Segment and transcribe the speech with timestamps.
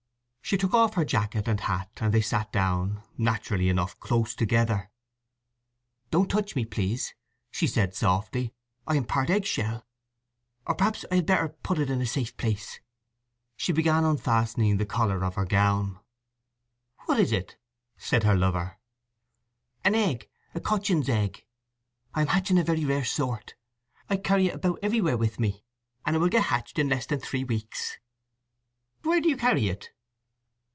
[0.43, 4.91] She took off her jacket and hat, and they sat down—naturally enough close together.
[6.09, 7.13] "Don't touch me, please,"
[7.51, 8.53] she said softly.
[8.85, 9.87] "I am part egg shell.
[10.67, 12.81] Or perhaps I had better put it in a safe place."
[13.55, 16.01] She began unfastening the collar of her gown.
[17.05, 17.55] "What is it?"
[17.95, 18.77] said her lover.
[19.85, 21.45] "An egg—a cochin's egg.
[22.13, 23.55] I am hatching a very rare sort.
[24.09, 25.63] I carry it about everywhere with me,
[26.05, 27.99] and it will get hatched in less than three weeks."
[29.03, 29.91] "Where do you carry it?"